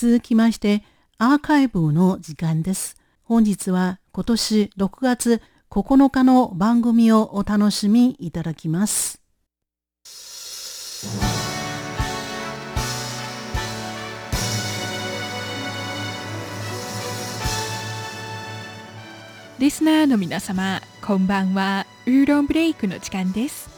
[0.00, 0.82] 続きまして
[1.18, 2.96] アーカイブの時間です。
[3.22, 9.20] 本日は今年6月9日の番組をお楽しみいただきます。
[19.58, 21.84] リスナーの皆様、こんばんは。
[22.06, 23.68] ウーロンブレイクの時間です。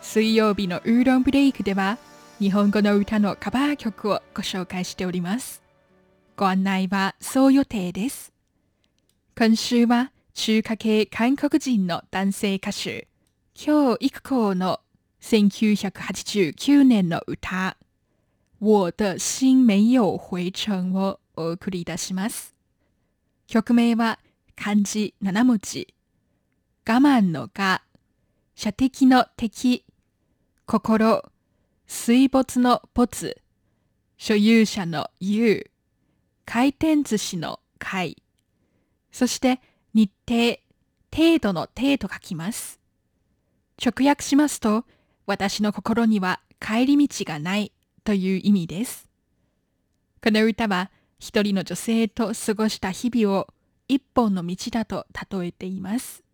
[0.00, 1.98] 水曜日のウーロンブレイクでは、
[2.38, 5.62] 日本語の歌のカバー曲をご紹介しております。
[6.36, 8.30] ご案内はそう予定です。
[9.34, 13.08] 今週は中華系韓国人の男性歌手、
[13.54, 14.80] 京育子の
[15.22, 17.78] 1989年の歌、
[18.60, 22.54] 我的心没有回程をお送りいたします。
[23.46, 24.18] 曲名は
[24.54, 25.94] 漢字7文字、
[26.86, 27.80] 我慢の我、
[28.54, 29.86] 射的の敵、
[30.66, 31.22] 心、
[31.86, 33.40] 水没の没、
[34.16, 35.70] 所有者の有、
[36.44, 38.22] 回転寿司の回、
[39.12, 39.60] そして
[39.94, 40.58] 日程、
[41.14, 42.80] 程度の程と書きます。
[43.82, 44.84] 直訳しますと、
[45.26, 47.72] 私の心には帰り道がない
[48.04, 49.08] という意味です。
[50.22, 53.46] この歌は一人の女性と過ごした日々を
[53.88, 56.24] 一本の道だと例えています。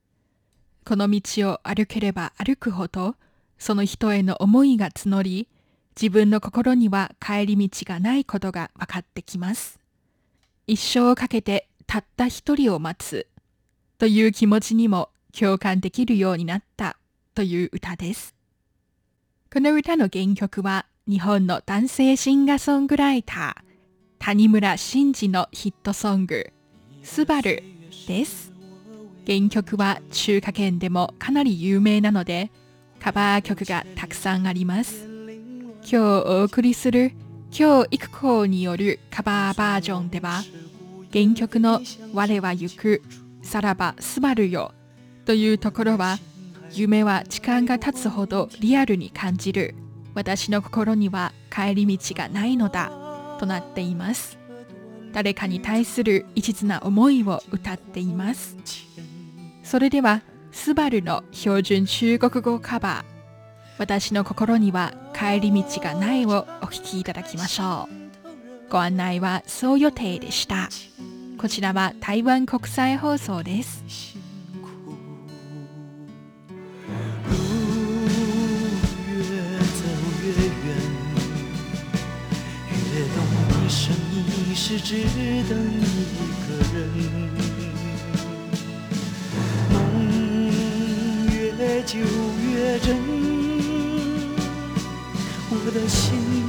[0.84, 3.16] この道を歩ければ歩くほど、
[3.62, 5.46] その人への思いが募り、
[5.94, 9.78] 自分の心には帰り道がないことが分かってきます。
[10.66, 13.28] 一生をかけてたった一人を待つ
[13.98, 16.96] という気持ちにも共感できるようになった
[17.36, 18.34] という歌です。
[19.52, 23.62] この歌の原曲は日本の男性シンガーソングライター
[24.18, 26.52] 谷村新司のヒットソング
[27.04, 27.62] スバル
[28.08, 28.52] です。
[29.24, 32.50] 原曲は中華圏でもかなり有名なので
[33.02, 35.08] カバー曲がたくさんあります。
[35.82, 37.12] 今日お送りする
[37.50, 40.42] 今日行く子によるカバーバージョンでは
[41.12, 41.80] 原曲の
[42.14, 43.02] 我は行く、
[43.42, 44.72] さらばすばるよ
[45.26, 46.18] というところは
[46.70, 49.74] 夢は時間が経つほどリアルに感じる
[50.14, 54.38] 私の心には帰り道がないのだとなっています
[55.12, 58.56] 誰かに対する一途な思いを歌っています
[59.64, 63.12] それではスバルの標準中国語カバー
[63.78, 70.70] 私の心には帰り道がないをお聴きいただきましょうご案内はそう予定でした。
[71.36, 73.84] こちらは台湾国際放送です。
[84.78, 85.04] 只
[85.48, 85.94] 等一
[86.46, 87.41] 个人，
[95.88, 96.41] 心。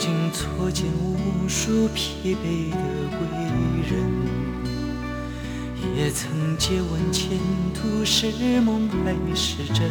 [0.00, 2.76] 经错见无数疲惫的
[3.18, 3.20] 归
[3.86, 3.92] 人，
[5.94, 7.38] 也曾借问前
[7.74, 9.90] 途是梦还是真。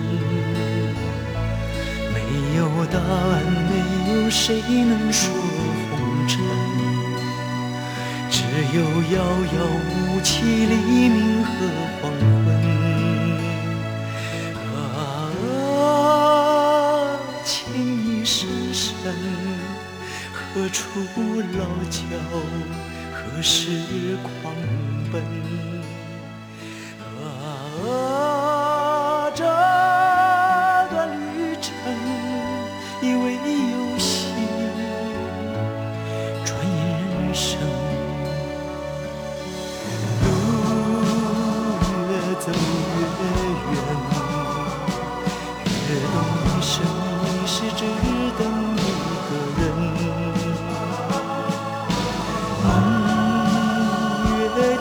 [2.12, 2.18] 没
[2.58, 5.32] 有答案，没有谁能说
[5.92, 6.40] 红尘，
[8.32, 8.42] 只
[8.76, 8.82] 有
[9.16, 9.18] 遥
[9.54, 9.58] 遥
[9.94, 11.50] 无期黎明和
[12.02, 12.12] 黄
[12.46, 12.59] 昏。
[20.60, 20.90] 何处
[21.58, 22.04] 老桥？
[23.14, 24.54] 何时狂
[25.10, 25.79] 奔？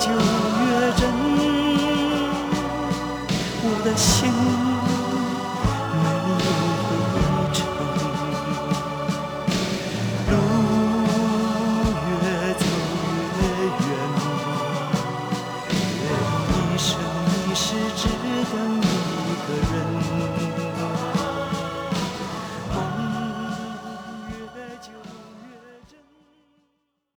[0.07, 0.38] you.